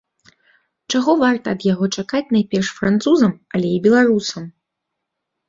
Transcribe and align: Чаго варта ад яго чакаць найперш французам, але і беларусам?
Чаго 0.93 1.11
варта 1.23 1.47
ад 1.57 1.61
яго 1.73 1.85
чакаць 1.99 2.23
найперш 2.37 2.73
французам, 2.79 3.37
але 3.59 3.67
і 3.75 3.79
беларусам? 3.87 4.43